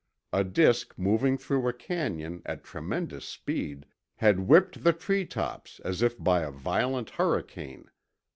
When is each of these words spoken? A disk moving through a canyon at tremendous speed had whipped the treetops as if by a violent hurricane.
A 0.33 0.43
disk 0.43 0.97
moving 0.97 1.37
through 1.37 1.67
a 1.67 1.73
canyon 1.73 2.41
at 2.43 2.63
tremendous 2.63 3.23
speed 3.23 3.85
had 4.15 4.47
whipped 4.47 4.83
the 4.83 4.93
treetops 4.93 5.79
as 5.85 6.01
if 6.01 6.17
by 6.17 6.39
a 6.41 6.49
violent 6.49 7.11
hurricane. 7.11 7.85